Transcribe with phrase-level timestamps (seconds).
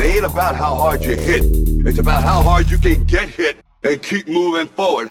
[0.00, 1.42] But it ain't about how hard you hit.
[1.44, 5.10] It's about how hard you can get hit and keep moving forward.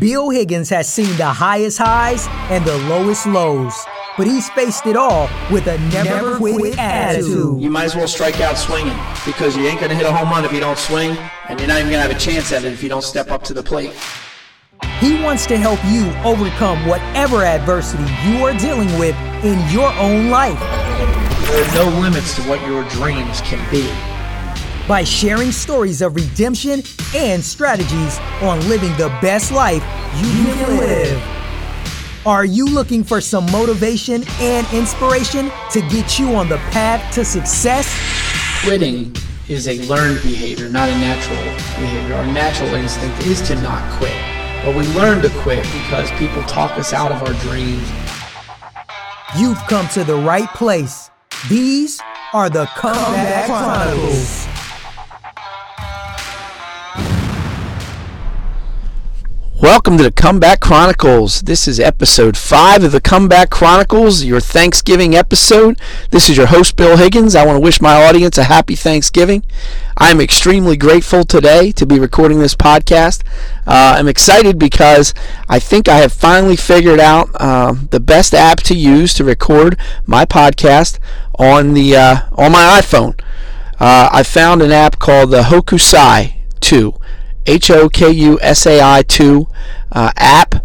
[0.00, 3.72] Bill Higgins has seen the highest highs and the lowest lows,
[4.16, 7.62] but he's faced it all with a never, never quit, quit attitude.
[7.62, 10.28] You might as well strike out swinging because you ain't going to hit a home
[10.28, 11.16] run if you don't swing,
[11.48, 13.30] and you're not even going to have a chance at it if you don't step
[13.30, 13.94] up to the plate.
[15.00, 20.30] He wants to help you overcome whatever adversity you are dealing with in your own
[20.30, 20.58] life.
[21.48, 23.90] There are no limits to what your dreams can be
[24.88, 26.82] by sharing stories of redemption
[27.14, 29.82] and strategies on living the best life
[30.16, 32.26] you can live.
[32.26, 37.24] Are you looking for some motivation and inspiration to get you on the path to
[37.24, 37.88] success?
[38.62, 39.14] Quitting
[39.48, 41.44] is a learned behavior, not a natural
[41.80, 42.14] behavior.
[42.14, 44.33] Our natural instinct is to not quit.
[44.64, 47.86] But we learn to quit because people talk us out of our dreams.
[49.36, 51.10] You've come to the right place.
[51.50, 52.00] These
[52.32, 54.43] are the Comeback Chronicles.
[59.64, 61.40] Welcome to the Comeback Chronicles.
[61.40, 65.80] This is episode 5 of the Comeback Chronicles, your Thanksgiving episode.
[66.10, 67.34] This is your host, Bill Higgins.
[67.34, 69.42] I want to wish my audience a happy Thanksgiving.
[69.96, 73.22] I'm extremely grateful today to be recording this podcast.
[73.66, 75.14] Uh, I'm excited because
[75.48, 79.78] I think I have finally figured out uh, the best app to use to record
[80.04, 80.98] my podcast
[81.38, 83.18] on, the, uh, on my iPhone.
[83.80, 87.00] Uh, I found an app called the Hokusai 2.
[87.46, 89.46] H O K U S A I 2
[89.92, 90.64] uh, app.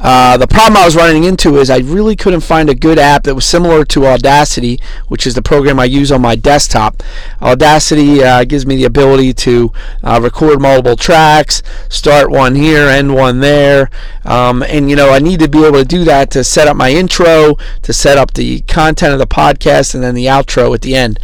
[0.00, 3.24] Uh, the problem I was running into is I really couldn't find a good app
[3.24, 7.02] that was similar to Audacity, which is the program I use on my desktop.
[7.42, 9.72] Audacity uh, gives me the ability to
[10.04, 13.90] uh, record multiple tracks, start one here, end one there,
[14.24, 16.76] um, and you know I need to be able to do that to set up
[16.76, 20.82] my intro, to set up the content of the podcast, and then the outro at
[20.82, 21.18] the end.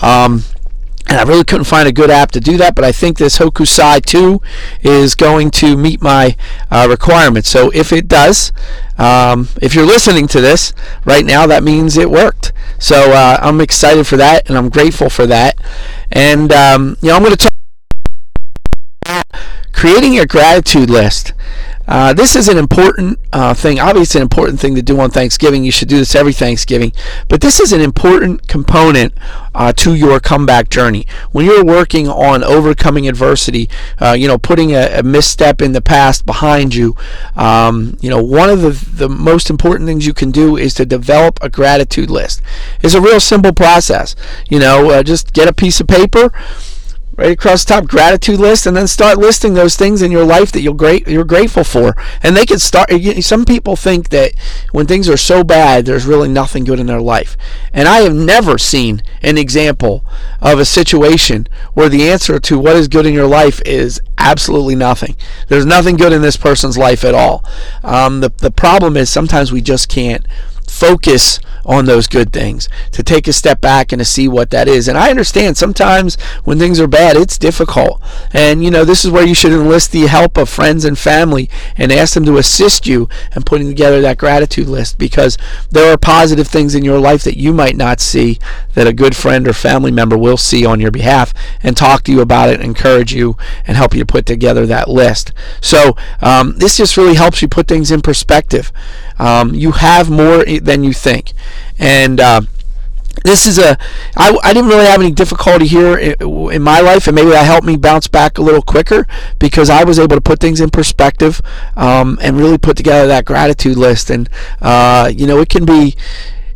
[0.00, 0.44] Um,
[1.08, 3.38] and I really couldn't find a good app to do that, but I think this
[3.38, 4.40] Hokusai 2
[4.82, 6.36] is going to meet my
[6.70, 7.48] uh, requirements.
[7.48, 8.52] So if it does,
[8.96, 10.72] um, if you're listening to this
[11.04, 12.52] right now, that means it worked.
[12.78, 15.58] So uh, I'm excited for that, and I'm grateful for that.
[16.12, 17.52] And um, you know, I'm going to talk
[19.04, 19.24] about
[19.72, 21.32] creating your gratitude list.
[21.90, 23.80] Uh, this is an important uh, thing.
[23.80, 25.64] Obviously, an important thing to do on Thanksgiving.
[25.64, 26.92] You should do this every Thanksgiving.
[27.28, 29.12] But this is an important component
[29.56, 31.04] uh, to your comeback journey.
[31.32, 33.68] When you're working on overcoming adversity,
[33.98, 36.94] uh, you know, putting a, a, misstep in the past behind you,
[37.34, 40.86] um, you know, one of the, the most important things you can do is to
[40.86, 42.40] develop a gratitude list.
[42.82, 44.14] It's a real simple process.
[44.48, 46.32] You know, uh, just get a piece of paper
[47.20, 50.50] right across the top gratitude list and then start listing those things in your life
[50.52, 51.94] that you're great you're grateful for.
[52.22, 54.32] And they can start some people think that
[54.72, 57.36] when things are so bad there's really nothing good in their life.
[57.74, 60.02] And i have never seen an example
[60.40, 64.74] of a situation where the answer to what is good in your life is absolutely
[64.74, 65.14] nothing.
[65.48, 67.44] There's nothing good in this person's life at all.
[67.82, 70.26] Um, the, the problem is sometimes we just can't
[70.80, 74.66] focus on those good things, to take a step back and to see what that
[74.66, 74.88] is.
[74.88, 78.00] And I understand sometimes when things are bad, it's difficult.
[78.32, 81.50] And, you know, this is where you should enlist the help of friends and family
[81.76, 85.36] and ask them to assist you in putting together that gratitude list because
[85.70, 88.38] there are positive things in your life that you might not see
[88.74, 92.12] that a good friend or family member will see on your behalf and talk to
[92.12, 93.36] you about it, encourage you,
[93.66, 95.32] and help you put together that list.
[95.60, 98.72] So, um, this just really helps you put things in perspective.
[99.18, 101.32] Um, you have more than you think.
[101.78, 102.42] And uh,
[103.24, 103.76] this is a
[104.16, 107.66] I, I didn't really have any difficulty here in, my life and maybe that helped
[107.66, 109.06] me bounce back a little quicker
[109.38, 111.40] because i was able to put things in perspective
[111.76, 114.28] um, and really put together that gratitude list and
[114.62, 115.96] uh, you know it can be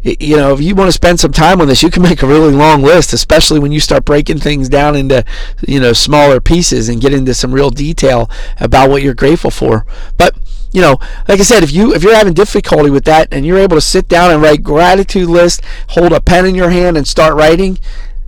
[0.02, 2.26] you know if you want to spend some time on this you can make a
[2.26, 5.24] really long list especially when you start breaking things down into
[5.66, 9.84] you know smaller pieces and get into some real detail about what you're grateful for
[10.16, 10.34] but
[10.74, 10.98] you know,
[11.28, 13.80] like I said, if you if you're having difficulty with that and you're able to
[13.80, 17.78] sit down and write gratitude list, hold a pen in your hand and start writing,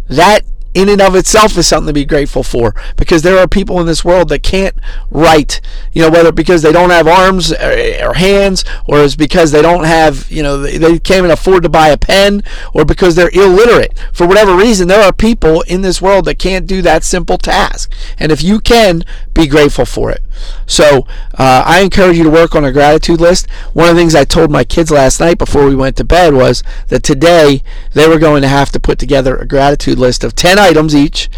[0.09, 3.81] that in and of itself is something to be grateful for because there are people
[3.81, 4.75] in this world that can't
[5.11, 5.59] write
[5.93, 9.63] you know whether because they don't have arms uh, or, hands or it's because they
[9.63, 12.43] don't have you know they, they can't even afford to buy a pen
[12.75, 13.99] or because they're illiterate.
[14.13, 17.91] For whatever reason there are people in this world that can't do that simple task.
[18.19, 20.23] And if you can be grateful for it
[20.67, 23.51] So uh, I encourage you to work on a gratitude list.
[23.73, 26.35] One of the things I told my kids last night before we went to bed
[26.35, 27.63] was that today
[27.93, 31.29] they were going to have to put together a gratitude list of 10 items each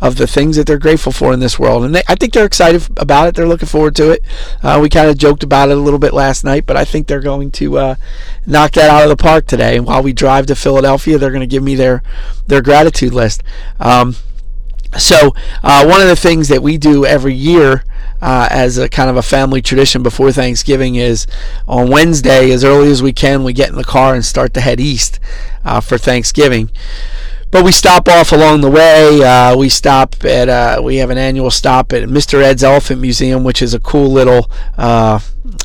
[0.00, 1.82] of the things that they're grateful for in this world.
[1.82, 3.34] And they, I think they're excited about it.
[3.34, 4.22] They're looking forward to it.
[4.62, 7.06] Uh, we kind of joked about it a little bit last night, but I think
[7.06, 7.94] they're going to uh,
[8.46, 9.78] knock that out of the park today.
[9.78, 12.02] And while we drive to Philadelphia, they're going to give me their
[12.46, 13.42] their gratitude list.
[13.80, 14.16] Um,
[14.98, 17.84] so uh, one of the things that we do every year
[18.22, 21.26] uh, as a kind of a family tradition before Thanksgiving is
[21.66, 24.60] on Wednesday, as early as we can, we get in the car and start to
[24.60, 25.20] head east
[25.64, 26.70] uh, for Thanksgiving
[27.54, 29.22] but we stop off along the way.
[29.22, 32.42] Uh, we stop at uh, we have an annual stop at Mr.
[32.42, 35.20] Ed's Elephant Museum, which is a cool little uh,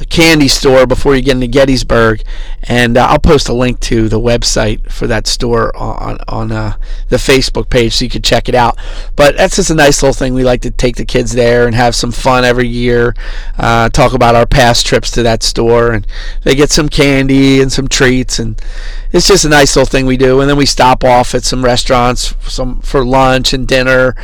[0.09, 2.21] candy store before you get into Gettysburg,
[2.63, 6.73] and uh, I'll post a link to the website for that store on on uh,
[7.07, 8.77] the Facebook page so you can check it out.
[9.15, 10.33] But that's just a nice little thing.
[10.33, 13.15] We like to take the kids there and have some fun every year.
[13.57, 16.05] Uh, talk about our past trips to that store, and
[16.43, 18.61] they get some candy and some treats, and
[19.11, 20.41] it's just a nice little thing we do.
[20.41, 24.15] And then we stop off at some restaurants some for lunch and dinner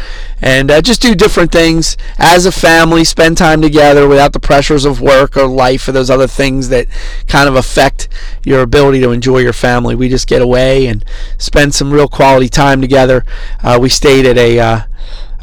[0.41, 4.85] and uh, just do different things as a family spend time together without the pressures
[4.85, 6.87] of work life or those other things that
[7.27, 8.07] kind of affect
[8.43, 9.95] your ability to enjoy your family.
[9.95, 11.03] We just get away and
[11.37, 13.25] spend some real quality time together.
[13.63, 14.79] Uh, we stayed at a uh,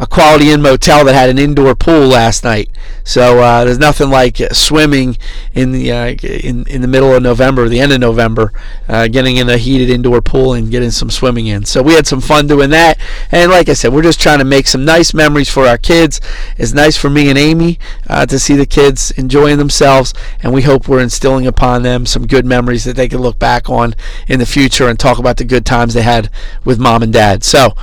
[0.03, 2.69] a Quality Inn motel that had an indoor pool last night.
[3.05, 5.17] So uh, there's nothing like swimming
[5.55, 8.53] in the uh, in in the middle of November, the end of November,
[8.89, 11.65] uh, getting in a heated indoor pool and getting some swimming in.
[11.65, 12.99] So we had some fun doing that.
[13.31, 16.21] And like I said, we're just trying to make some nice memories for our kids.
[16.59, 17.79] It's nice for me and Amy
[18.09, 20.13] uh, to see the kids enjoying themselves,
[20.43, 23.71] and we hope we're instilling upon them some good memories that they can look back
[23.71, 23.95] on
[24.27, 26.29] in the future and talk about the good times they had
[26.65, 27.45] with mom and dad.
[27.45, 27.77] So.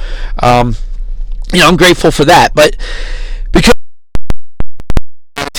[0.43, 0.75] Um,
[1.53, 2.53] you know, I'm grateful for that.
[2.53, 2.75] But
[3.51, 3.73] because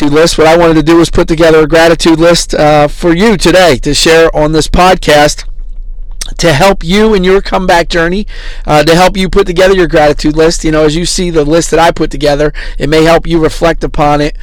[0.03, 3.37] list, what I wanted to do was put together a gratitude list uh, for you
[3.37, 5.45] today to share on this podcast
[6.39, 8.27] to help you in your comeback journey,
[8.67, 10.65] uh, to help you put together your gratitude list.
[10.65, 13.43] You know, as you see the list that I put together, it may help you
[13.43, 14.37] reflect upon it.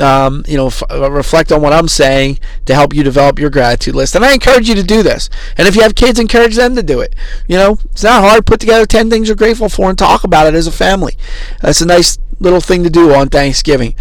[0.00, 3.50] Um, you know, f- uh, reflect on what I'm saying to help you develop your
[3.50, 4.14] gratitude list.
[4.14, 5.28] And I encourage you to do this.
[5.58, 7.14] And if you have kids, encourage them to do it.
[7.46, 8.46] You know, it's not hard.
[8.46, 11.18] Put together 10 things you're grateful for and talk about it as a family.
[11.60, 13.94] That's a nice little thing to do on Thanksgiving.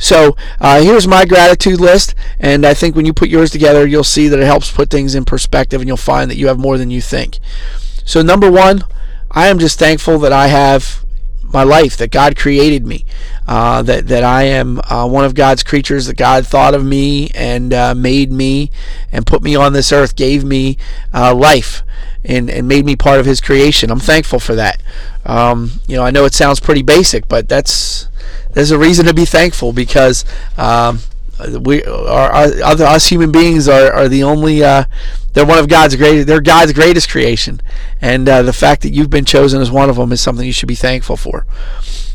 [0.00, 4.02] So uh, here's my gratitude list, and I think when you put yours together, you'll
[4.02, 6.78] see that it helps put things in perspective, and you'll find that you have more
[6.78, 7.38] than you think.
[8.06, 8.82] So number one,
[9.30, 11.04] I am just thankful that I have
[11.52, 13.04] my life, that God created me,
[13.46, 17.28] uh, that that I am uh, one of God's creatures, that God thought of me
[17.34, 18.70] and uh, made me
[19.12, 20.78] and put me on this earth, gave me
[21.12, 21.82] uh, life,
[22.24, 23.90] and and made me part of His creation.
[23.90, 24.82] I'm thankful for that.
[25.26, 28.08] Um, you know, I know it sounds pretty basic, but that's
[28.52, 30.24] there's a reason to be thankful because
[30.58, 31.00] um,
[31.60, 34.84] we are, other us human beings are, are the only uh,
[35.32, 37.60] they're one of God's great they're God's greatest creation.
[38.00, 40.52] And uh, the fact that you've been chosen as one of them is something you
[40.52, 41.46] should be thankful for.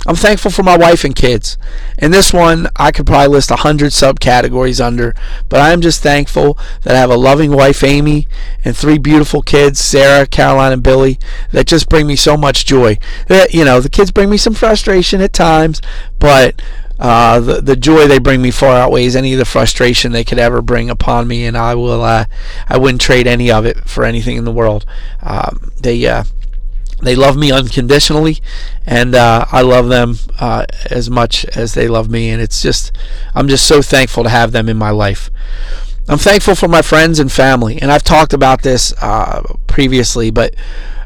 [0.07, 1.57] I'm thankful for my wife and kids.
[1.97, 5.15] And this one I could probably list a hundred subcategories under
[5.49, 8.27] but I'm just thankful that I have a loving wife Amy
[8.63, 11.17] and three beautiful kids Sarah Caroline and Billy
[11.51, 12.97] that just bring me so much joy.
[13.27, 15.81] That you know the kids bring me some frustration at times
[16.19, 16.61] but
[16.99, 20.39] uh, the the joy they bring me far outweighs any of the frustration they could
[20.39, 22.25] ever bring upon me, and I will uh,
[22.69, 24.85] I wouldn't trade any of it for anything in the world.
[25.21, 26.23] Um, they uh,
[27.01, 28.37] they love me unconditionally,
[28.85, 32.91] and uh, I love them uh, as much as they love me, and it's just
[33.33, 35.29] I'm just so thankful to have them in my life.
[36.07, 40.55] I'm thankful for my friends and family, and I've talked about this uh, previously, but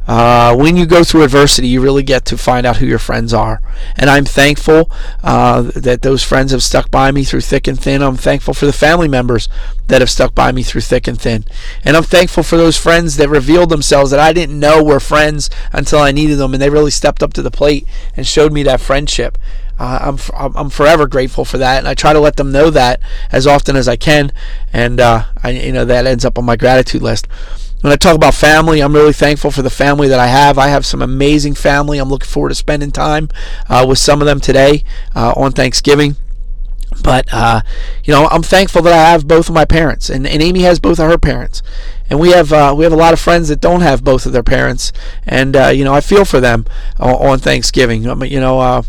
[0.10, 3.32] uh, when you go through adversity, you really get to find out who your friends
[3.32, 3.62] are.
[3.96, 4.90] And I'm thankful
[5.22, 8.02] uh, that those friends have stuck by me through thick and thin.
[8.02, 9.50] I'm thankful for the family members
[9.86, 11.46] that have stuck by me through thick and thin.
[11.86, 15.48] And I'm thankful for those friends that revealed themselves that I didn't know were friends
[15.72, 16.56] until I needed them.
[16.56, 17.86] And they really stepped up to the plate
[18.18, 19.38] and showed me that friendship.
[19.78, 23.00] Uh, I'm I'm forever grateful for that, and I try to let them know that
[23.32, 24.34] as often as I can,
[24.74, 27.30] and uh, I you know that ends up on my gratitude list.
[27.82, 30.58] When I talk about family, I'm really thankful for the family that I have.
[30.58, 31.98] I have some amazing family.
[31.98, 33.30] I'm looking forward to spending time
[33.70, 34.84] uh, with some of them today
[35.16, 36.18] uh, on Thanksgiving.
[37.02, 37.62] But uh,
[38.04, 40.80] you know, I'm thankful that I have both of my parents, and, and Amy has
[40.80, 41.62] both of her parents,
[42.10, 44.32] and we have uh, we have a lot of friends that don't have both of
[44.32, 44.92] their parents,
[45.26, 46.66] and uh, you know, I feel for them
[46.98, 48.04] on Thanksgiving.
[48.04, 48.84] You know, uh,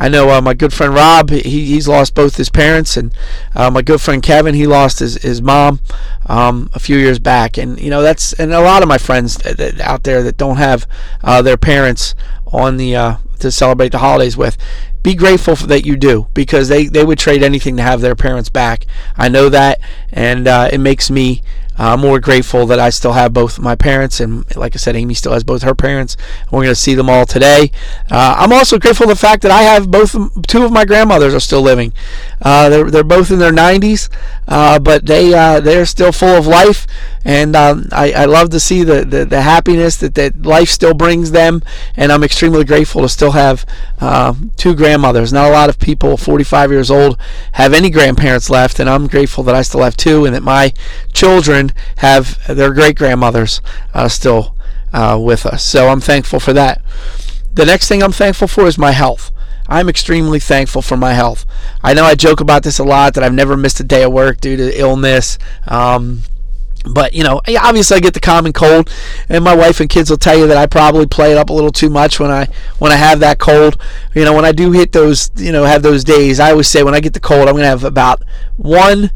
[0.00, 3.12] I know uh, my good friend Rob, he, he's lost both his parents, and
[3.54, 5.80] uh, my good friend Kevin, he lost his, his mom
[6.26, 7.58] um, a few years back.
[7.58, 10.36] And, you know, that's, and a lot of my friends that, that out there that
[10.36, 10.86] don't have
[11.24, 12.14] uh, their parents
[12.46, 14.56] on the, to celebrate the holidays with
[15.02, 18.48] be grateful that you do because they, they would trade anything to have their parents
[18.48, 18.84] back.
[19.16, 19.80] I know that,
[20.12, 21.42] and uh, it makes me
[21.78, 25.14] I'm more grateful that I still have both my parents, and like I said, Amy
[25.14, 26.16] still has both her parents.
[26.50, 27.70] we're going to see them all today.
[28.10, 30.16] Uh, I'm also grateful the fact that I have both
[30.46, 31.92] two of my grandmothers are still living.
[32.42, 34.08] Uh, they're, they're both in their 90s,
[34.48, 36.86] uh, but they uh, they're still full of life,
[37.24, 40.94] and um, I, I love to see the, the, the, happiness that, that life still
[40.94, 41.62] brings them.
[41.96, 43.66] And I'm extremely grateful to still have
[44.00, 45.32] uh, two grandmothers.
[45.32, 47.18] Not a lot of people, 45 years old,
[47.52, 50.72] have any grandparents left, and I'm grateful that I still have two, and that my
[51.12, 51.67] children
[51.98, 53.60] have their great grandmothers
[53.94, 54.54] uh, still
[54.92, 55.64] uh, with us.
[55.64, 56.82] So I'm thankful for that.
[57.54, 59.32] The next thing I'm thankful for is my health.
[59.68, 61.44] I'm extremely thankful for my health.
[61.82, 64.12] I know I joke about this a lot that I've never missed a day of
[64.12, 65.38] work due to illness.
[65.66, 66.22] Um,
[66.88, 68.90] but you know, obviously I get the common cold,
[69.28, 71.52] and my wife and kids will tell you that I probably play it up a
[71.52, 72.48] little too much when I
[72.78, 73.80] when I have that cold.
[74.14, 76.40] You know, when I do hit those, you know, have those days.
[76.40, 78.22] I always say when I get the cold, I'm gonna have about
[78.56, 79.10] one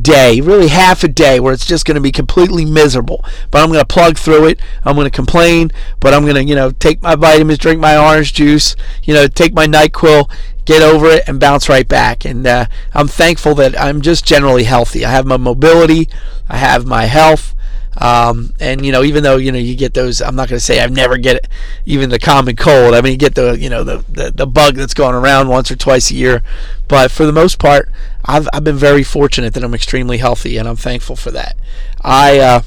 [0.00, 3.24] day, really half a day, where it's just going to be completely miserable.
[3.50, 4.60] But I'm going to plug through it.
[4.84, 7.96] I'm going to complain, but I'm going to, you know, take my vitamins, drink my
[7.96, 10.30] orange juice, you know, take my NyQuil,
[10.64, 12.24] get over it, and bounce right back.
[12.24, 15.04] And uh, I'm thankful that I'm just generally healthy.
[15.04, 16.08] I have my mobility,
[16.48, 17.54] I have my health.
[18.00, 20.64] Um, and you know, even though you know you get those, I'm not going to
[20.64, 21.48] say I've never get it,
[21.84, 22.94] even the common cold.
[22.94, 25.70] I mean, you get the you know the, the the bug that's going around once
[25.70, 26.42] or twice a year,
[26.86, 27.90] but for the most part,
[28.24, 31.56] I've I've been very fortunate that I'm extremely healthy, and I'm thankful for that.
[32.00, 32.62] I uh,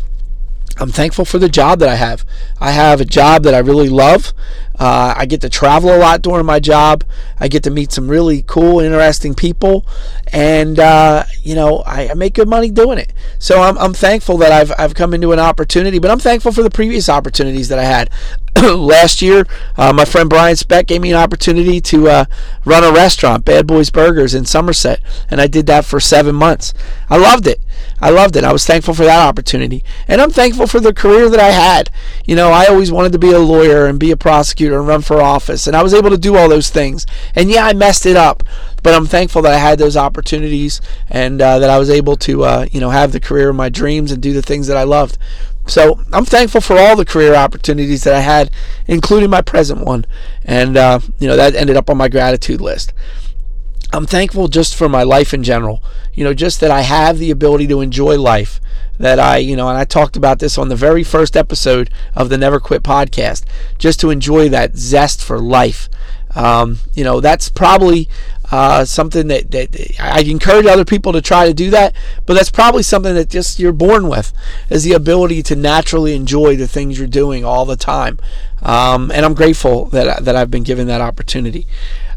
[0.77, 2.25] I'm thankful for the job that I have.
[2.59, 4.33] I have a job that I really love.
[4.79, 7.03] Uh, I get to travel a lot during my job.
[7.39, 9.85] I get to meet some really cool, interesting people,
[10.33, 13.13] and uh, you know I, I, make good money doing it.
[13.37, 16.63] So I'm, I'm thankful that I've I've come into an opportunity, but I'm thankful for
[16.63, 18.09] the previous opportunities that I had.
[18.75, 19.45] Last year,
[19.77, 22.25] uh, my friend Brian Speck gave me an opportunity to uh,
[22.65, 24.99] run a restaurant, Bad Boys Burgers in Somerset,
[25.29, 26.73] and I did that for seven months.
[27.07, 27.59] I loved it.
[28.01, 28.43] I loved it.
[28.43, 29.83] I was thankful for that opportunity.
[30.07, 31.91] And I'm thankful for the career that I had.
[32.25, 35.01] You know, I always wanted to be a lawyer and be a prosecutor and run
[35.01, 35.67] for office.
[35.67, 37.05] And I was able to do all those things.
[37.35, 38.43] And yeah, I messed it up.
[38.83, 42.43] But I'm thankful that I had those opportunities and uh, that I was able to,
[42.43, 44.83] uh, you know, have the career of my dreams and do the things that I
[44.83, 45.19] loved.
[45.67, 48.49] So I'm thankful for all the career opportunities that I had,
[48.87, 50.05] including my present one.
[50.43, 52.93] And, uh, you know, that ended up on my gratitude list.
[53.93, 55.83] I'm thankful just for my life in general.
[56.13, 58.59] You know, just that I have the ability to enjoy life.
[58.97, 62.29] That I, you know, and I talked about this on the very first episode of
[62.29, 63.43] the Never Quit podcast,
[63.77, 65.89] just to enjoy that zest for life.
[66.35, 68.07] Um, you know, that's probably
[68.51, 71.95] uh, something that, that I encourage other people to try to do that,
[72.25, 74.33] but that's probably something that just you're born with
[74.69, 78.19] is the ability to naturally enjoy the things you're doing all the time.
[78.61, 81.65] Um, and I'm grateful that, that I've been given that opportunity.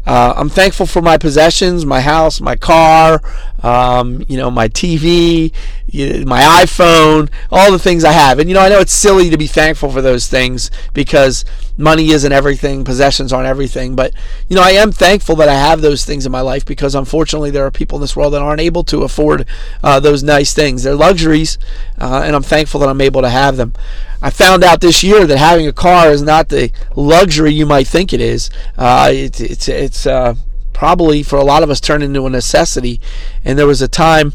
[0.05, 3.21] Uh, I'm thankful for my possessions, my house, my car,
[3.63, 5.51] um, you know, my TV,
[6.25, 8.37] my iPhone, all the things I have.
[8.37, 11.45] And you know, I know it's silly to be thankful for those things because
[11.77, 13.95] money isn't everything, possessions aren't everything.
[13.95, 14.13] But
[14.49, 17.51] you know, I am thankful that I have those things in my life because unfortunately,
[17.51, 19.47] there are people in this world that aren't able to afford
[19.83, 20.83] uh, those nice things.
[20.83, 21.57] They're luxuries,
[21.99, 23.73] uh, and I'm thankful that I'm able to have them.
[24.21, 27.87] I found out this year that having a car is not the luxury you might
[27.87, 28.49] think it is.
[28.77, 30.35] Uh, it, it's it's uh,
[30.73, 32.99] probably for a lot of us turned into a necessity.
[33.43, 34.33] And there was a time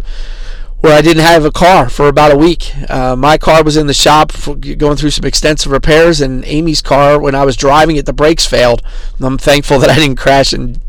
[0.80, 2.72] where I didn't have a car for about a week.
[2.88, 7.20] Uh, my car was in the shop going through some extensive repairs, and Amy's car,
[7.20, 8.82] when I was driving it, the brakes failed.
[9.20, 10.80] I'm thankful that I didn't crash and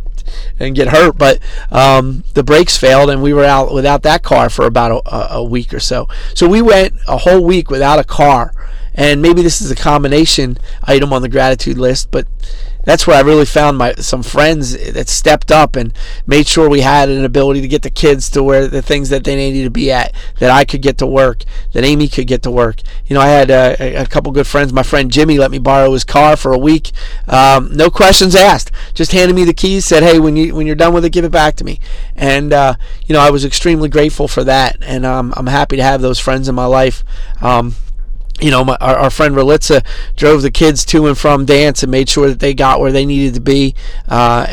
[0.59, 1.39] and get hurt, but
[1.71, 5.43] um, the brakes failed, and we were out without that car for about a, a
[5.43, 6.07] week or so.
[6.35, 8.53] So we went a whole week without a car
[8.93, 12.27] and maybe this is a combination item on the gratitude list, but
[12.83, 15.93] that's where I really found my some friends that stepped up and
[16.25, 19.23] made sure we had an ability to get the kids to where the things that
[19.23, 22.43] they needed to be at, that I could get to work, that Amy could get
[22.43, 22.81] to work.
[23.05, 24.73] You know, I had a, a couple good friends.
[24.73, 26.91] My friend Jimmy let me borrow his car for a week,
[27.27, 28.71] um, no questions asked.
[28.93, 31.25] Just handed me the keys, said, "Hey, when you when you're done with it, give
[31.25, 31.79] it back to me."
[32.15, 35.83] And uh, you know, I was extremely grateful for that, and um, I'm happy to
[35.83, 37.03] have those friends in my life.
[37.41, 37.75] Um,
[38.41, 41.91] you know, my, our, our, friend Relitza drove the kids to and from dance and
[41.91, 43.75] made sure that they got where they needed to be
[44.07, 44.45] uh,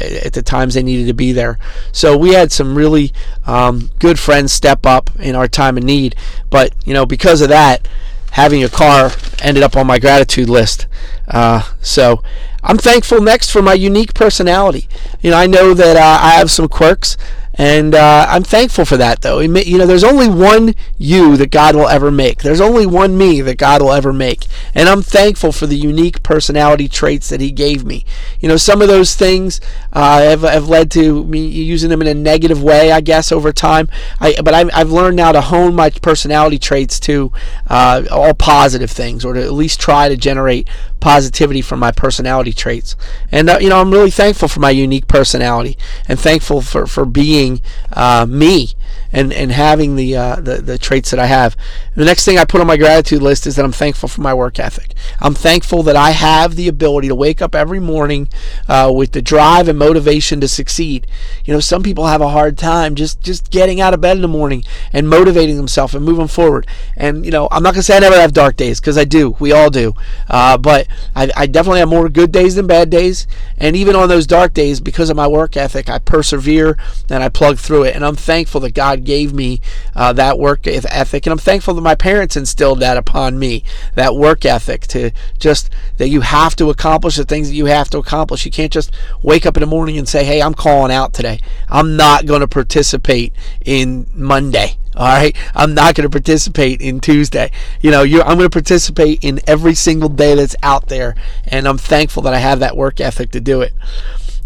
[0.00, 1.58] at the times they needed to be there.
[1.90, 3.12] So we had some really
[3.44, 6.14] um, good friends step up in our time of need.
[6.48, 7.88] But, you know, because of that,
[8.32, 9.10] having a car
[9.42, 10.86] ended up on my gratitude list.
[11.28, 12.22] Uh, so
[12.62, 14.88] I'm thankful next for my unique personality.
[15.20, 17.16] You know, I know that uh, I have some quirks
[17.56, 19.38] And uh, I'm thankful for that, though.
[19.38, 22.42] You know, there's only one you that God will ever make.
[22.42, 24.46] There's only one me that God will ever make.
[24.74, 28.04] And I'm thankful for the unique personality traits that He gave me.
[28.40, 29.60] You know, some of those things
[29.92, 33.52] uh, have, have led to me using them in a negative way, I guess, over
[33.52, 33.88] time.
[34.18, 37.30] I, but I've, I've learned now to hone my personality traits to
[37.68, 40.68] uh, all positive things, or to at least try to generate
[40.98, 42.96] positivity from my personality traits.
[43.30, 45.76] And, uh, you know, I'm really thankful for my unique personality
[46.08, 47.43] and thankful for, for being
[47.92, 48.74] uh, me
[49.14, 51.56] and, and having the, uh, the, the traits that I have.
[51.94, 54.34] The next thing I put on my gratitude list is that I'm thankful for my
[54.34, 54.94] work ethic.
[55.20, 58.28] I'm thankful that I have the ability to wake up every morning
[58.68, 61.06] uh, with the drive and motivation to succeed.
[61.44, 64.22] You know, some people have a hard time just, just getting out of bed in
[64.22, 66.66] the morning and motivating themselves and moving forward.
[66.96, 69.04] And, you know, I'm not going to say I never have dark days because I
[69.04, 69.36] do.
[69.38, 69.94] We all do.
[70.28, 73.28] Uh, but I, I definitely have more good days than bad days.
[73.58, 76.76] And even on those dark days, because of my work ethic, I persevere
[77.08, 77.94] and I plug through it.
[77.94, 79.60] And I'm thankful that God gave me
[79.94, 81.26] uh, that work ethic.
[81.26, 83.64] And I'm thankful that my parents instilled that upon me,
[83.94, 87.90] that work ethic to just that you have to accomplish the things that you have
[87.90, 88.46] to accomplish.
[88.46, 91.40] You can't just wake up in the morning and say, hey, I'm calling out today.
[91.68, 94.78] I'm not going to participate in Monday.
[94.96, 97.50] All right, I'm not going to participate in Tuesday.
[97.80, 101.16] You know, I'm going to participate in every single day that's out there,
[101.48, 103.72] and I'm thankful that I have that work ethic to do it.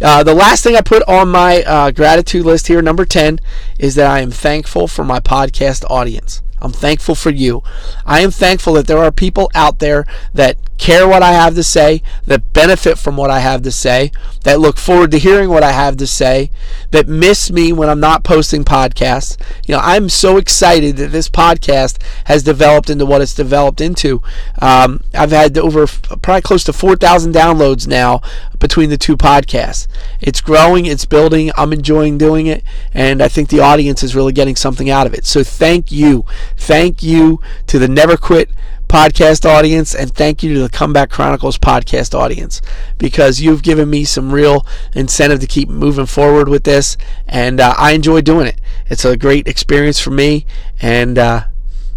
[0.01, 3.41] Uh, the last thing I put on my uh, gratitude list here, number 10,
[3.79, 6.43] is that I am thankful for my podcast audience.
[6.61, 7.63] I'm thankful for you.
[8.05, 11.63] I am thankful that there are people out there that care what I have to
[11.63, 14.13] say, that benefit from what I have to say,
[14.45, 16.51] that look forward to hearing what I have to say,
[16.93, 19.37] that miss me when I'm not posting podcasts.
[19.67, 24.23] You know, I'm so excited that this podcast has developed into what it's developed into.
[24.61, 28.23] Um, I've had over probably close to 4,000 downloads now
[28.59, 29.89] between the two podcasts.
[30.21, 31.51] It's growing, it's building.
[31.57, 32.63] I'm enjoying doing it,
[32.95, 35.27] and I think the audience is really getting something out of it.
[35.27, 36.25] So thank you.
[36.57, 38.51] Thank you to the Never Quit
[38.89, 42.63] podcast audience and thank you to the Comeback Chronicles podcast audience
[42.97, 47.75] because you've given me some real incentive to keep moving forward with this and uh,
[47.77, 48.61] I enjoy doing it.
[48.87, 50.47] It's a great experience for me
[50.81, 51.45] and uh,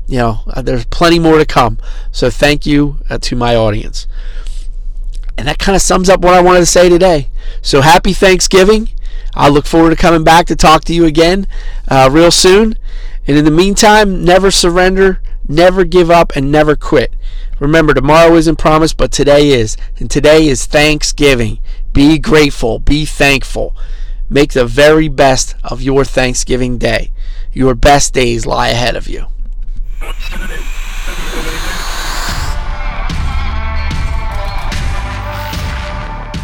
[0.07, 1.77] you know uh, there's plenty more to come.
[2.11, 4.05] So thank you uh, to my audience.
[5.37, 7.29] And that kind of sums up what I wanted to say today.
[7.61, 8.89] So happy Thanksgiving.
[9.33, 11.47] I look forward to coming back to talk to you again
[11.87, 12.77] uh, real soon.
[13.27, 17.13] And in the meantime, never surrender, never give up, and never quit.
[17.59, 19.77] Remember, tomorrow isn't promised, but today is.
[19.97, 21.59] And today is Thanksgiving.
[21.93, 23.75] Be grateful, be thankful.
[24.29, 27.11] Make the very best of your Thanksgiving day.
[27.53, 29.27] Your best days lie ahead of you.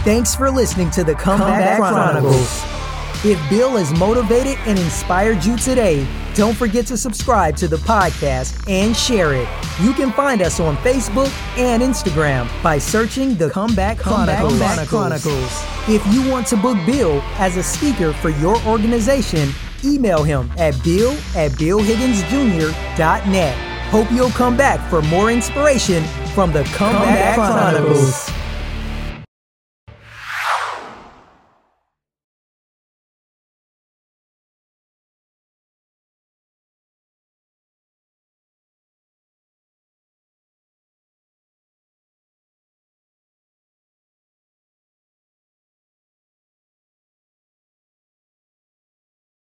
[0.03, 2.61] Thanks for listening to the Comeback, Comeback Chronicles.
[2.61, 3.25] Chronicles.
[3.25, 6.05] If Bill has motivated and inspired you today,
[6.37, 9.49] don't forget to subscribe to the podcast and share it.
[9.81, 14.53] You can find us on Facebook and Instagram by searching the Comeback, Chronicles.
[14.53, 15.63] Comeback Chronicles.
[15.89, 19.49] If you want to book Bill as a speaker for your organization,
[19.83, 23.57] email him at bill at billhigginsjr.net.
[23.89, 26.03] Hope you'll come back for more inspiration
[26.35, 28.25] from the Comeback, Comeback Chronicles.
[28.25, 28.36] Chronicles.